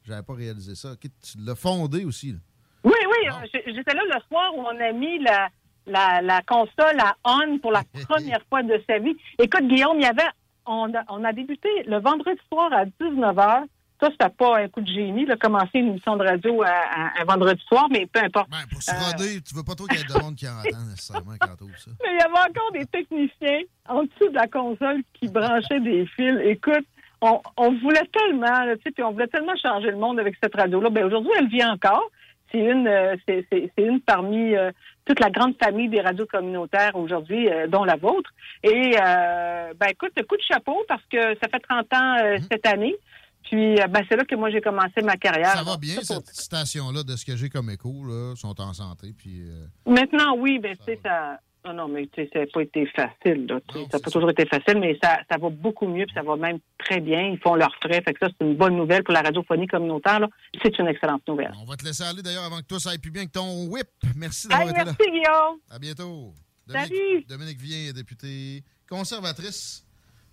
j'avais 0.10 0.24
pas 0.24 0.34
réalisé 0.34 0.76
ça. 0.76 0.90
Tu 1.00 1.10
l'as 1.46 1.56
fondé 1.56 2.04
aussi. 2.06 2.32
là. 2.34 2.40
Oui, 2.84 2.92
oui, 2.94 3.30
euh, 3.30 3.60
j'étais 3.68 3.94
là 3.94 4.02
le 4.06 4.20
soir 4.28 4.52
où 4.56 4.62
on 4.62 4.80
a 4.80 4.92
mis 4.92 5.20
la, 5.20 5.50
la, 5.86 6.22
la 6.22 6.42
console 6.44 7.00
à 7.00 7.16
on 7.26 7.58
pour 7.60 7.72
la 7.72 7.84
première 8.08 8.42
fois 8.50 8.64
de 8.64 8.82
sa 8.90 9.00
vie. 9.00 9.16
Écoute, 9.38 9.68
Guillaume, 9.68 9.98
il 9.98 10.04
y 10.04 10.06
avait, 10.06 10.24
on 10.66 10.94
a, 10.94 11.04
on 11.10 11.24
a 11.24 11.34
débuté 11.34 11.70
le 11.86 12.00
vendredi 12.00 12.40
soir 12.52 12.72
à 12.74 12.86
19h. 12.86 13.64
Ça, 14.02 14.08
c'était 14.12 14.30
pas 14.30 14.60
un 14.60 14.70
coup 14.70 14.80
de 14.80 14.88
génie, 14.88 15.26
de 15.26 15.36
commencer 15.36 15.72
une 15.80 15.90
émission 15.90 16.16
de 16.16 16.24
radio 16.24 16.64
à- 16.64 16.68
à- 16.70 17.22
un 17.22 17.26
vendredi 17.26 17.62
soir, 17.68 17.88
mais 17.92 18.06
peu 18.06 18.22
importe. 18.24 18.50
Ben, 18.50 18.60
pour 18.72 18.82
se 18.82 18.92
roder, 18.92 19.42
tu 19.42 19.54
veux 19.54 19.64
pas 19.64 19.76
trop 19.76 19.88
qu'il 19.88 19.98
y 20.00 20.02
ait 20.02 20.06
de 20.06 20.24
monde 20.24 20.36
qui 20.36 20.48
entend 20.48 20.86
nécessairement 20.90 21.34
quand 21.38 21.56
t'ouvres 21.58 21.78
ça. 21.78 21.92
Mais 22.02 22.12
il 22.14 22.18
y 22.18 22.22
avait 22.22 22.50
encore 22.50 22.72
des 22.72 22.86
techniciens 22.86 23.60
en 23.90 24.04
dessous 24.04 24.30
de 24.30 24.36
la 24.36 24.48
console 24.48 25.02
qui 25.16 25.28
branchaient 25.28 25.82
des 25.82 26.06
fils. 26.16 26.40
Écoute, 26.46 26.86
on, 27.22 27.42
on 27.58 27.72
voulait 27.80 28.08
tellement, 28.12 28.64
tu 28.76 28.82
sais, 28.84 28.92
puis 28.92 29.04
on 29.04 29.12
voulait 29.12 29.28
tellement 29.28 29.56
changer 29.62 29.92
le 29.92 29.98
monde 29.98 30.20
avec 30.20 30.36
cette 30.42 30.56
radio-là. 30.56 30.90
Ben 30.90 31.06
aujourd'hui, 31.06 31.32
elle 31.38 31.48
vit 31.50 31.64
encore. 31.64 32.10
C'est 32.52 32.60
une, 32.60 32.88
euh, 32.88 33.16
c'est, 33.28 33.46
c'est- 33.52 33.72
c'est 33.78 33.84
une 33.84 34.02
parmi 34.02 34.56
euh, 34.56 34.72
toute 35.06 35.20
la 35.20 35.30
grande 35.30 35.54
famille 35.62 35.88
des 35.90 36.02
radios 36.02 36.26
communautaires 36.26 36.96
aujourd'hui, 36.96 37.48
euh, 37.48 37.68
dont 37.68 37.84
la 37.84 37.96
vôtre. 37.96 38.32
Et 38.64 38.96
euh, 39.00 39.74
ben 39.80 39.88
écoute, 39.92 40.14
coup 40.28 40.36
de 40.38 40.42
chapeau 40.42 40.78
parce 40.88 41.04
que 41.12 41.36
ça 41.42 41.48
fait 41.48 41.60
30 41.60 41.94
ans 41.94 42.18
euh, 42.24 42.38
cette 42.52 42.66
année. 42.66 42.96
Puis 43.44 43.76
ben 43.76 44.04
c'est 44.10 44.16
là 44.18 44.26
que 44.26 44.36
moi 44.36 44.50
j'ai 44.50 44.62
commencé 44.62 45.02
ma 45.04 45.16
carrière. 45.16 45.52
Ça 45.54 45.64
va 45.64 45.78
bien, 45.78 45.96
Ça, 46.02 46.16
cette 46.16 46.28
station-là, 46.28 47.04
de 47.04 47.16
ce 47.16 47.24
que 47.26 47.36
j'ai 47.36 47.50
comme 47.50 47.70
écho, 47.70 48.04
là, 48.06 48.34
sont 48.36 48.60
en 48.60 48.74
santé. 48.74 49.14
Puis, 49.18 49.42
euh, 49.42 49.66
Maintenant, 49.86 50.36
oui, 50.38 50.60
ben, 50.60 50.76
tu 50.76 50.84
sais, 50.84 51.00
ça. 51.04 51.40
Non, 51.70 51.76
non, 51.76 51.88
mais 51.88 52.08
tu 52.08 52.24
sais, 52.24 52.30
ça 52.34 52.40
n'a 52.40 52.46
pas 52.48 52.64
été 52.64 52.88
facile, 52.88 53.46
là. 53.46 53.60
Non, 53.76 53.88
ça 53.92 53.98
n'a 53.98 54.00
pas 54.00 54.10
toujours 54.10 54.32
été 54.32 54.44
facile, 54.48 54.80
mais 54.80 54.98
ça, 55.04 55.20
ça 55.30 55.38
va 55.38 55.50
beaucoup 55.50 55.88
mieux, 55.88 56.06
puis 56.06 56.16
ça 56.16 56.24
va 56.24 56.36
même 56.36 56.58
très 56.80 57.00
bien. 57.00 57.28
Ils 57.28 57.38
font 57.38 57.54
leurs 57.54 57.76
frais. 57.76 58.02
Fait 58.02 58.12
que 58.14 58.20
ça, 58.20 58.28
c'est 58.30 58.44
une 58.44 58.56
bonne 58.56 58.76
nouvelle 58.76 59.04
pour 59.04 59.14
la 59.14 59.22
radiophonie 59.22 59.68
communautaire, 59.68 60.20
là. 60.20 60.30
C'est 60.64 60.80
une 60.80 60.88
excellente 60.88 61.22
nouvelle. 61.28 61.52
on 61.62 61.66
va 61.66 61.76
te 61.76 61.86
laisser 61.86 62.04
aller 62.04 62.24
d'ailleurs 62.24 62.46
avant 62.46 62.58
que 62.58 62.66
tout 62.66 62.80
ça 62.80 62.90
aille 62.90 62.98
plus 62.98 63.12
bien 63.12 63.28
que 63.28 63.32
ton 63.32 63.68
whip. 63.68 63.88
Merci 64.16 64.48
d'avoir 64.48 64.70
été 64.70 64.80
là. 64.80 64.86
merci, 64.86 65.12
Guillaume! 65.12 65.60
À 65.70 65.78
bientôt. 65.78 66.34
Salut. 66.68 67.24
Dominique 67.28 67.60
Vien 67.60 67.90
est 67.90 67.94
députée 67.94 68.64
conservatrice 68.90 69.86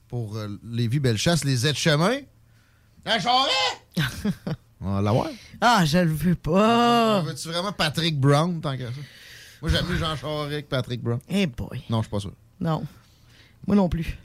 pour 0.09 0.37
euh, 0.37 0.49
Lévis-Bellechasse, 0.65 1.45
les 1.45 1.67
aides-chemins. 1.67 2.21
La 3.05 3.19
charrette! 3.21 4.33
On 4.81 4.95
va 4.95 5.03
l'avoir. 5.03 5.29
Ah, 5.61 5.85
je 5.85 5.99
le 5.99 6.13
veux 6.13 6.35
pas. 6.35 7.21
On 7.21 7.25
veut-tu 7.25 7.49
vraiment 7.49 7.73
Patrick 7.73 8.19
Brown 8.19 8.61
tant 8.61 8.77
qu'à 8.77 8.87
ça? 8.87 9.01
Moi, 9.63 9.71
j'aime 9.71 9.87
mieux 9.89 9.97
Jean 9.97 10.17
Charest 10.17 10.67
Patrick 10.69 11.03
Brown. 11.03 11.19
Eh 11.29 11.47
boy. 11.47 11.83
Non, 11.91 11.99
je 11.99 12.03
suis 12.05 12.11
pas 12.11 12.21
sûr. 12.21 12.33
Non. 12.61 12.85
Moi 13.67 13.77
non 13.77 13.89
plus. 13.89 14.19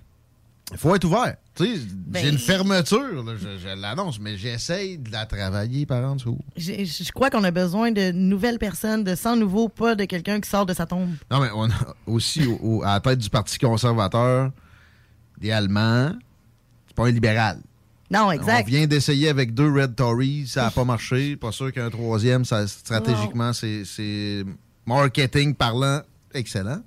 Il 0.71 0.77
faut 0.77 0.95
être 0.95 1.03
ouvert. 1.03 1.35
Tu 1.55 1.65
sais, 1.65 1.81
Ben- 1.93 2.23
j'ai 2.23 2.29
une 2.29 2.37
fermeture, 2.37 3.23
là, 3.25 3.33
je, 3.37 3.57
je 3.57 3.75
l'annonce, 3.81 4.19
mais 4.21 4.37
j'essaye 4.37 4.97
de 4.97 5.11
la 5.11 5.25
travailler 5.25 5.85
par 5.85 6.09
en 6.09 6.15
dessous. 6.15 6.39
Je 6.55 7.11
crois 7.11 7.29
qu'on 7.29 7.43
a 7.43 7.51
besoin 7.51 7.91
de 7.91 8.11
nouvelles 8.11 8.57
personnes, 8.59 9.03
de 9.03 9.15
sans 9.15 9.35
nouveau, 9.35 9.67
pas 9.67 9.95
de 9.95 10.05
quelqu'un 10.05 10.39
qui 10.39 10.49
sort 10.49 10.65
de 10.65 10.73
sa 10.73 10.85
tombe. 10.85 11.09
Non, 11.29 11.41
mais 11.41 11.49
on 11.53 11.65
a 11.65 11.95
aussi 12.07 12.45
au- 12.47 12.59
au- 12.61 12.83
à 12.83 12.93
la 12.93 12.99
tête 13.01 13.19
du 13.19 13.29
Parti 13.29 13.57
conservateur, 13.59 14.51
des 15.39 15.51
Allemands, 15.51 16.13
c'est 16.87 16.95
pas 16.95 17.07
un 17.07 17.11
libéral. 17.11 17.59
Non, 18.09 18.27
On 18.27 18.31
exact. 18.31 18.67
vient 18.69 18.87
d'essayer 18.87 19.27
avec 19.27 19.53
deux 19.53 19.69
Red 19.71 19.95
Tories, 19.95 20.47
ça 20.47 20.63
n'a 20.63 20.71
pas 20.71 20.85
marché. 20.85 21.35
Pas 21.35 21.51
sûr 21.51 21.73
qu'un 21.73 21.89
troisième, 21.89 22.45
ça, 22.45 22.65
stratégiquement, 22.67 23.51
c'est 23.51 24.45
marketing 24.85 25.55
parlant 25.55 26.01
excellent. 26.33 26.81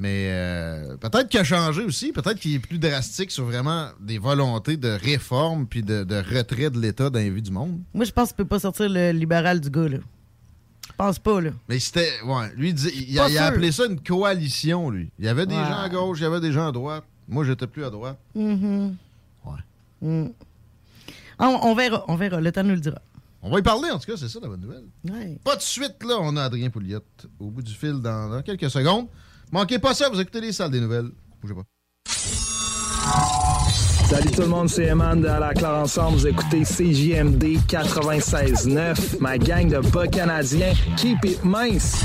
Mais 0.00 0.28
euh, 0.30 0.96
peut-être 0.96 1.28
qu'il 1.28 1.40
a 1.40 1.44
changé 1.44 1.82
aussi, 1.82 2.12
peut-être 2.12 2.38
qu'il 2.38 2.54
est 2.54 2.58
plus 2.60 2.78
drastique 2.78 3.32
sur 3.32 3.44
vraiment 3.44 3.88
des 3.98 4.18
volontés 4.18 4.76
de 4.76 4.90
réforme 4.90 5.66
puis 5.66 5.82
de, 5.82 6.04
de 6.04 6.16
retrait 6.16 6.70
de 6.70 6.78
l'État 6.80 7.10
dans 7.10 7.18
les 7.18 7.30
du 7.40 7.50
monde. 7.50 7.80
Moi, 7.92 8.04
je 8.04 8.12
pense 8.12 8.28
qu'il 8.28 8.36
peut 8.36 8.44
pas 8.44 8.60
sortir 8.60 8.88
le 8.88 9.10
libéral 9.10 9.60
du 9.60 9.70
gars, 9.70 9.88
là. 9.88 9.98
Je 10.86 10.92
pense 10.96 11.18
pas, 11.18 11.40
là. 11.40 11.50
Mais 11.68 11.80
c'était. 11.80 12.12
Ouais, 12.24 12.52
lui, 12.56 12.68
il 12.68 12.74
dit- 12.74 13.06
il, 13.08 13.18
a, 13.18 13.28
il 13.28 13.38
appelé 13.38 13.72
ça 13.72 13.86
une 13.86 14.00
coalition, 14.00 14.88
lui. 14.90 15.10
Il 15.18 15.24
y 15.24 15.28
avait 15.28 15.46
des 15.46 15.54
Ouais. 15.56 15.64
gens 15.64 15.78
à 15.80 15.88
gauche, 15.88 16.18
il 16.20 16.22
y 16.22 16.26
avait 16.26 16.40
des 16.40 16.52
gens 16.52 16.68
à 16.68 16.72
droite. 16.72 17.04
Moi, 17.28 17.44
j'étais 17.44 17.66
plus 17.66 17.84
à 17.84 17.90
droite. 17.90 18.18
Mhm. 18.36 18.94
Ouais. 19.44 19.52
Mm. 20.00 20.28
On, 21.40 21.46
on 21.62 21.74
verra, 21.74 22.04
on 22.08 22.14
verra. 22.16 22.40
Le 22.40 22.50
temps 22.52 22.62
nous 22.64 22.74
le 22.74 22.80
dira. 22.80 23.00
On 23.40 23.50
va 23.50 23.60
y 23.60 23.62
parler, 23.62 23.90
en 23.90 23.98
tout 23.98 24.10
cas, 24.10 24.16
c'est 24.16 24.28
ça 24.28 24.40
la 24.40 24.48
bonne 24.48 24.60
nouvelle. 24.60 24.84
Ouais. 25.08 25.38
Pas 25.44 25.56
de 25.56 25.62
suite, 25.62 26.02
là, 26.04 26.16
on 26.20 26.36
a 26.36 26.42
Adrien 26.44 26.70
Pouliot 26.70 27.00
au 27.38 27.50
bout 27.50 27.62
du 27.62 27.72
fil 27.72 28.00
dans, 28.00 28.28
dans 28.28 28.42
quelques 28.42 28.68
secondes. 28.70 29.06
Manquez 29.52 29.78
pas 29.78 29.94
ça, 29.94 30.08
vous 30.08 30.20
écoutez 30.20 30.40
les 30.40 30.52
salles 30.52 30.70
des 30.72 30.80
nouvelles. 30.80 31.10
Bougez 31.40 31.54
pas. 31.54 31.62
Salut 34.08 34.30
tout 34.30 34.40
le 34.40 34.48
monde, 34.48 34.68
c'est 34.68 34.86
Eman 34.86 35.20
de 35.20 35.28
À 35.28 35.38
la 35.38 35.52
Claire 35.52 35.74
Ensemble. 35.74 36.16
Vous 36.16 36.26
écoutez 36.26 36.62
CJMD 36.62 37.58
96.9. 37.68 39.18
Ma 39.20 39.36
gang 39.38 39.68
de 39.68 39.78
bas 39.90 40.06
canadiens. 40.06 40.72
Keep 40.96 41.24
it 41.24 41.44
mince. 41.44 42.04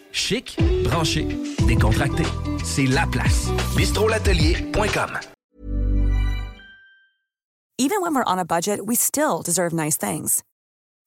Chic, 0.11 0.57
branché, 0.83 1.23
décontracté. 1.67 2.23
C'est 2.63 2.87
la 2.87 3.05
place. 3.07 3.49
bistrolatelier.com. 3.75 5.19
Even 7.77 8.01
when 8.01 8.13
we're 8.13 8.23
on 8.25 8.37
a 8.37 8.45
budget, 8.45 8.85
we 8.85 8.95
still 8.95 9.41
deserve 9.41 9.73
nice 9.73 9.97
things. 9.97 10.43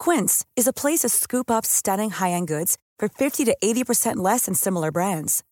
Quince 0.00 0.44
is 0.56 0.66
a 0.66 0.72
place 0.72 1.00
to 1.00 1.08
scoop 1.08 1.48
up 1.48 1.64
stunning 1.64 2.10
high-end 2.10 2.48
goods 2.48 2.78
for 2.98 3.08
50 3.08 3.44
to 3.44 3.56
80% 3.62 4.16
less 4.16 4.46
than 4.46 4.54
similar 4.54 4.90
brands. 4.90 5.44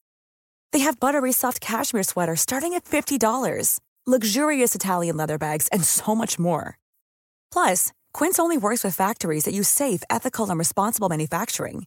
They 0.73 0.81
have 0.81 0.99
buttery 0.99 1.33
soft 1.33 1.61
cashmere 1.61 2.03
sweaters 2.03 2.41
starting 2.41 2.75
at 2.75 2.85
$50, 2.85 3.79
luxurious 4.05 4.75
Italian 4.75 5.17
leather 5.17 5.39
bags, 5.39 5.69
and 5.69 5.85
so 5.85 6.15
much 6.15 6.41
more. 6.41 6.77
Plus, 7.53 7.93
Quince 8.13 8.41
only 8.41 8.59
works 8.59 8.83
with 8.83 8.97
factories 8.97 9.45
that 9.45 9.55
use 9.55 9.69
safe, 9.69 10.03
ethical, 10.11 10.51
and 10.51 10.59
responsible 10.59 11.09
manufacturing. 11.09 11.87